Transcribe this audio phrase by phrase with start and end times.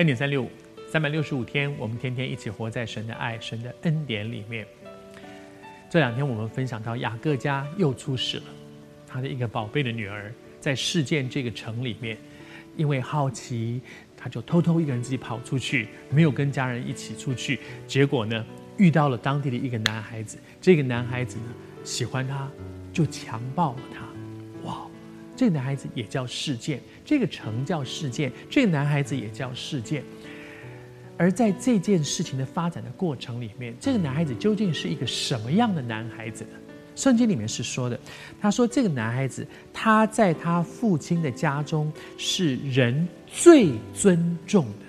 [0.00, 0.50] 恩典三六五，
[0.88, 4.66] 三百六十五天，我们天天一起活在神的爱、神的恩典里面。
[5.90, 8.44] 这两天我们分享到雅各家又出事了，
[9.06, 12.16] 他的一个宝贝的女儿在事件这个城里面，
[12.78, 13.78] 因为好奇，
[14.16, 17.60] 他就偷偷一个人自己跑出去，没有跟家人一起出去。
[17.86, 18.42] 结果呢，
[18.78, 21.44] 遇到了当地的一个男孩子，这个男孩子呢
[21.84, 22.50] 喜欢他，
[22.90, 24.09] 就强暴了他。
[25.40, 30.04] 这个男孩子也叫事件，这个城叫事件，这个男孩子也叫事件。
[31.16, 36.50] 而在这件事情的发展的过程里面，这个男孩子究竟是一个什么样的男孩子呢？
[36.94, 37.98] 圣经里面是说的，
[38.38, 44.86] 他说这个男孩子他在他父亲的家中是人最尊重的。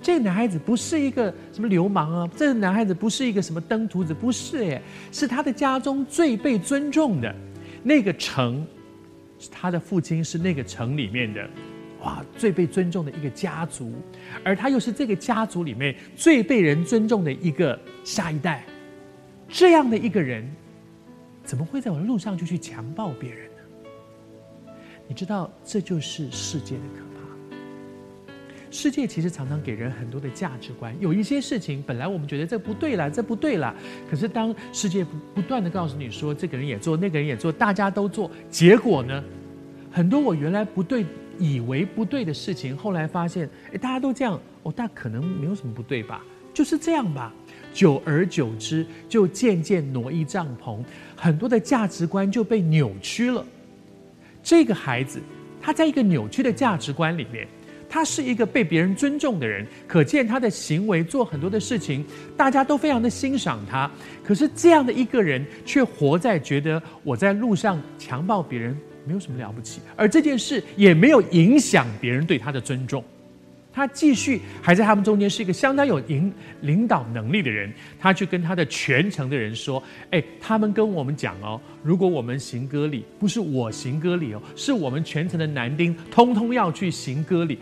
[0.00, 4.82] 这个男孩子不是一个什么流氓啊，这个男孩子不是一个什么登徒子，不是耶，
[5.12, 7.36] 是他的家中最被尊重的
[7.82, 8.66] 那个城。
[9.50, 11.48] 他的父亲是那个城里面的，
[12.02, 13.92] 哇，最被尊重的一个家族，
[14.44, 18.64] 而他又是这个家族里面最被人尊重的一个下一代，
[19.48, 20.48] 这样的一个人，
[21.44, 24.72] 怎么会在我的路上就去强暴别人呢？
[25.08, 27.15] 你知道，这就是世界的可能。
[28.76, 33.74] 世界其实常常给人很多的价值观，有一些事情本来我们觉得这不对了，这不对了，
[34.10, 39.24] 可是当世界不不断的告诉你说这个人也做，那个人也做，大家都做，结果呢，
[39.90, 41.06] 很多我原来不对、
[41.38, 47.32] 以为不对的事情，后来发现，哎，大家都这样，哦，但可能没有什么不对吧，就是这样吧。
[47.72, 50.84] 久而久之，就渐渐挪移帐篷，
[51.16, 53.42] 很多的价值观就被扭曲了。
[54.42, 55.18] 这个孩子，
[55.62, 57.48] 他在一个扭曲的价值观里面。
[57.88, 62.04] 他是一个被别人尊重的人，可见他的行为做很多的事情，
[62.36, 63.90] 大家都非常的欣赏他。
[64.24, 68.76] 可是这样的一个人，却活在觉得我在路上强暴别人
[69.06, 73.02] 没有什么了不起，而这件事也没有影响别人对他的尊重。
[73.76, 76.32] 他继续还在他们中间是一个相当有领
[76.62, 77.70] 领导能力的人，
[78.00, 79.82] 他去跟他的全城的人说
[80.12, 87.58] ：“哎，他们跟我们讲哦，如果我们行割礼，不是我行割礼哦，是我们全城的男丁通通要去行割礼。”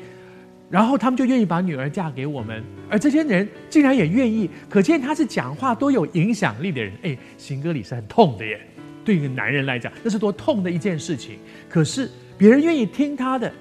[0.70, 6.92] 然后他们就愿意把女儿嫁给我们，而这些人竟然也愿意，可见他是讲话多有影响力的人。
[7.02, 8.60] 哎，行割礼是很痛的耶，
[9.04, 11.38] 对一个男人来讲，那是多痛的一件事情。
[11.68, 12.08] 可是
[12.38, 13.52] 别人愿意听他的，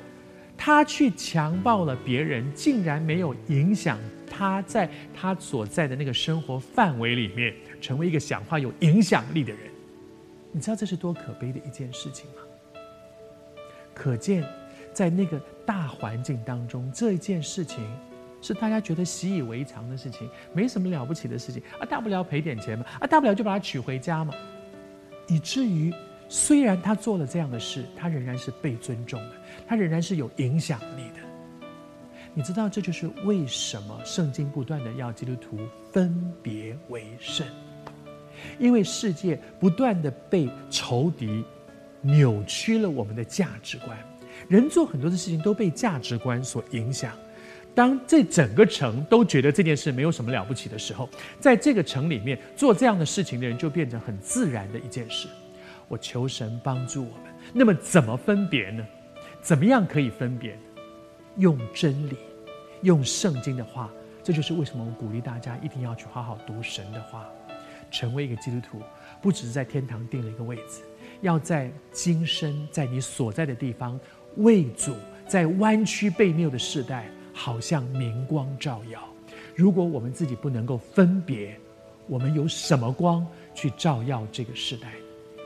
[0.65, 3.99] 他去强暴了别人，竟然没有影响
[4.31, 9.59] 他在他所在的那个生活范围里面成为一个讲话有影响力的人。
[10.53, 12.37] 你知道这是多可悲的一件事情吗？
[13.93, 14.41] 可见。
[14.93, 17.83] 在那个大环境当中，这一件事情
[18.41, 24.33] 是大家觉得习以为常的事情，没什么了不起的事情啊，大不了赔点钱嘛，啊，大不了就把他娶回家嘛。
[25.27, 25.91] 以至于，
[26.27, 29.35] 虽然他做了这样的事，他仍然是被尊重的，
[29.67, 31.19] 他仍然是有影响力的。
[32.33, 35.57] 你知道，这就是为什么圣经不断的要基督徒
[35.91, 37.45] 分别为圣，
[38.57, 41.43] 因为世界不断的被仇敌
[42.01, 43.95] 扭曲了我们的价值观。
[44.47, 47.11] 人做很多的事情都被价值观所影响。
[47.75, 51.07] 当这整个城都觉得这件事没有什么了不起的时候，
[51.39, 55.27] 在这个城里面做这样的事情的人就变成很自然的一件事。
[55.87, 57.33] 我求神帮助我们。
[57.53, 58.85] 那么怎么分别呢？
[59.41, 60.57] 怎么样可以分别？
[61.37, 62.17] 用真理，
[62.81, 63.91] 用圣经的话。
[64.23, 67.27] 这就是为什么我鼓励大家一定要去好好读神的话，
[67.91, 68.81] 成为一个基督徒，
[69.21, 70.81] 不只是在天堂定了一个位置，
[71.19, 73.99] 要在今生，在你所在的地方。
[74.37, 74.95] 为主
[75.27, 79.03] 在弯曲悖谬的世代，好像明光照耀。
[79.55, 81.59] 如果我们自己不能够分别，
[82.07, 84.87] 我们有什么光去照耀这个时代？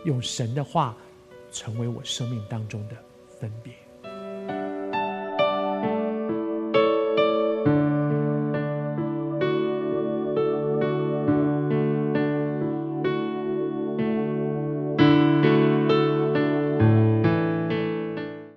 [0.06, 0.96] 用神的话，
[1.52, 2.96] 成为我生命当中的
[3.40, 3.74] 分别。